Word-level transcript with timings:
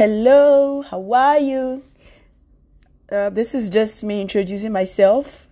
Hello, 0.00 0.80
how 0.80 1.12
are 1.12 1.38
you? 1.38 1.82
Uh, 3.12 3.28
this 3.28 3.54
is 3.54 3.68
just 3.68 4.02
me 4.02 4.22
introducing 4.22 4.72
myself. 4.72 5.46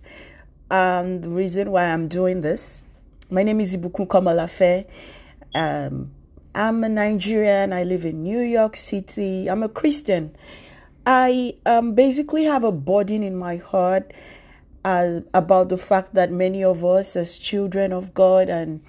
Um, 0.70 1.20
the 1.20 1.28
reason 1.28 1.70
why 1.70 1.84
I'm 1.84 2.08
doing 2.08 2.40
this. 2.40 2.80
My 3.28 3.42
name 3.42 3.60
is 3.60 3.76
Ibukun 3.76 4.08
Kamalafe. 4.08 4.86
Um, 5.54 6.12
I'm 6.54 6.82
a 6.82 6.88
Nigerian. 6.88 7.74
I 7.74 7.84
live 7.84 8.06
in 8.06 8.22
New 8.22 8.40
York 8.40 8.76
City. 8.76 9.50
I'm 9.50 9.62
a 9.62 9.68
Christian. 9.68 10.34
I 11.04 11.56
um, 11.66 11.94
basically 11.94 12.44
have 12.44 12.64
a 12.64 12.72
burden 12.72 13.22
in 13.22 13.36
my 13.36 13.56
heart 13.56 14.14
uh, 14.82 15.20
about 15.34 15.68
the 15.68 15.76
fact 15.76 16.14
that 16.14 16.32
many 16.32 16.64
of 16.64 16.82
us, 16.82 17.16
as 17.16 17.36
children 17.36 17.92
of 17.92 18.14
God 18.14 18.48
and 18.48 18.80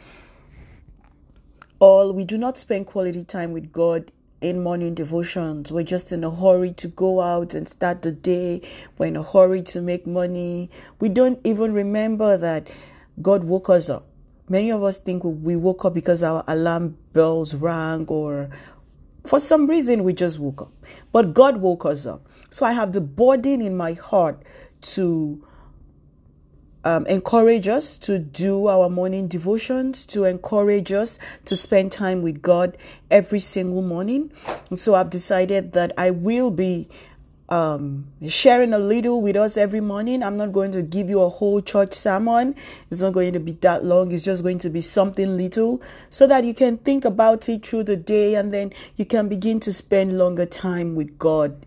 all, 1.80 2.14
we 2.14 2.24
do 2.24 2.38
not 2.38 2.58
spend 2.58 2.86
quality 2.88 3.26
time 3.26 3.52
with 3.52 3.74
God 3.74 4.14
in 4.42 4.64
morning 4.64 4.94
devotions. 4.94 5.72
We're 5.72 5.84
just 5.84 6.12
in 6.12 6.24
a 6.24 6.32
hurry 6.32 6.72
to 6.74 6.88
go 6.88 7.22
out 7.22 7.54
and 7.54 7.68
start 7.68 8.02
the 8.02 8.12
day. 8.12 8.62
We're 8.98 9.08
in 9.08 9.18
a 9.18 9.24
hurry 9.24 9.62
to 9.64 9.82
make 9.82 10.08
money. 10.08 10.70
We 11.00 11.10
don't 11.10 11.40
even 11.44 11.74
remember 11.74 12.38
that 12.38 12.70
God 13.22 13.44
woke 13.44 13.70
us 13.70 13.90
up. 13.90 14.08
Many 14.48 14.72
of 14.72 14.82
us 14.84 14.98
think 14.98 15.24
we 15.24 15.56
woke 15.56 15.86
up 15.86 15.94
because 15.94 16.24
our 16.24 16.44
alarm 16.48 16.98
bells 17.14 17.54
rang 17.54 18.08
or 18.08 18.50
for 19.26 19.40
some 19.40 19.68
reason 19.68 20.04
we 20.04 20.14
just 20.14 20.40
woke 20.40 20.62
up. 20.62 20.72
But 21.12 21.34
God 21.34 21.58
woke 21.58 21.86
us 21.86 22.06
up. 22.06 22.26
So 22.50 22.66
I 22.66 22.72
have 22.72 22.94
the 22.94 23.02
burden 23.02 23.62
in 23.62 23.76
my 23.76 23.94
heart 23.94 24.42
to 24.82 25.46
um, 26.84 27.06
encourage 27.08 27.68
us 27.68 27.98
to 28.00 28.20
do 28.20 28.68
our 28.68 28.90
morning 28.90 29.28
devotions, 29.28 30.06
to 30.08 30.24
encourage 30.26 30.92
us 30.92 31.20
to 31.46 31.56
spend 31.56 31.92
time 31.92 32.22
with 32.22 32.42
God 32.42 32.78
every 33.12 33.40
single 33.40 33.82
morning. 33.82 34.32
And 34.70 34.80
so 34.80 34.96
I've 34.96 35.10
decided 35.10 35.74
that 35.74 35.92
I 35.98 36.12
will 36.12 36.52
be 36.52 36.90
um, 37.50 38.08
sharing 38.28 38.74
a 38.74 38.80
little 38.80 39.22
with 39.22 39.36
us 39.36 39.58
every 39.58 39.82
morning. 39.82 40.24
I'm 40.24 40.38
not 40.38 40.54
going 40.54 40.72
to 40.72 40.84
give 40.84 41.10
you 41.10 41.22
a 41.22 41.30
whole 41.30 41.62
church 41.62 41.94
sermon. 41.94 42.56
It's 42.90 43.02
not 43.02 43.14
going 43.14 43.34
to 43.34 43.40
be 43.40 43.54
that 43.54 43.84
long. 43.84 44.12
It's 44.12 44.24
just 44.24 44.44
going 44.44 44.60
to 44.60 44.70
be 44.70 44.82
something 44.82 45.36
little 45.36 45.82
so 46.10 46.28
that 46.28 46.44
you 46.44 46.54
can 46.54 46.78
think 46.78 47.06
about 47.06 47.50
it 47.50 47.66
through 47.66 47.86
the 47.86 47.98
day 47.98 48.36
and 48.36 48.54
then 48.54 48.72
you 48.96 49.06
can 49.06 49.28
begin 49.28 49.60
to 49.62 49.74
spend 49.74 50.18
longer 50.18 50.46
time 50.46 50.96
with 50.96 51.18
God. 51.18 51.66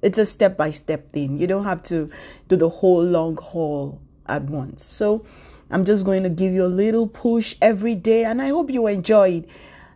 It's 0.00 0.18
a 0.18 0.24
step 0.24 0.56
by 0.56 0.70
step 0.70 1.10
thing. 1.10 1.38
You 1.38 1.46
don't 1.46 1.64
have 1.64 1.82
to 1.84 2.10
do 2.48 2.56
the 2.56 2.70
whole 2.70 3.04
long 3.04 3.36
haul 3.36 4.00
at 4.26 4.44
once. 4.44 4.84
So 4.84 5.24
I'm 5.70 5.84
just 5.84 6.04
going 6.04 6.22
to 6.22 6.28
give 6.28 6.52
you 6.52 6.64
a 6.64 6.66
little 6.66 7.06
push 7.06 7.56
every 7.60 7.94
day 7.94 8.24
and 8.24 8.40
I 8.42 8.48
hope 8.48 8.70
you 8.70 8.86
enjoy 8.86 9.28
it. 9.30 9.48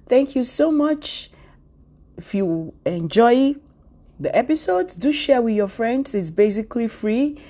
Thank 0.08 0.34
you 0.34 0.42
so 0.42 0.70
much. 0.70 1.30
If 2.16 2.34
you 2.34 2.72
enjoy 2.84 3.56
the 4.18 4.34
episodes, 4.34 4.94
do 4.94 5.12
share 5.12 5.42
with 5.42 5.54
your 5.54 5.68
friends. 5.68 6.14
It's 6.14 6.30
basically 6.30 6.88
free. 6.88 7.40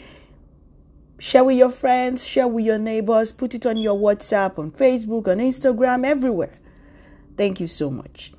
Share 1.18 1.44
with 1.44 1.56
your 1.56 1.70
friends, 1.70 2.26
share 2.26 2.46
with 2.46 2.66
your 2.66 2.78
neighbors, 2.78 3.32
put 3.32 3.54
it 3.54 3.64
on 3.64 3.78
your 3.78 3.96
WhatsApp, 3.96 4.58
on 4.58 4.70
Facebook, 4.70 5.28
on 5.28 5.38
Instagram, 5.38 6.04
everywhere. 6.04 6.58
Thank 7.36 7.58
you 7.58 7.66
so 7.66 7.90
much. 7.90 8.32